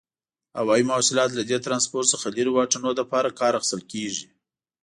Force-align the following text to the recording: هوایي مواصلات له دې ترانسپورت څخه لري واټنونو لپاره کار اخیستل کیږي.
هوایي 0.59 0.83
مواصلات 0.89 1.29
له 1.33 1.43
دې 1.49 1.57
ترانسپورت 1.65 2.07
څخه 2.13 2.27
لري 2.35 2.51
واټنونو 2.53 2.91
لپاره 2.99 3.35
کار 3.39 3.53
اخیستل 3.59 3.81
کیږي. 3.91 4.27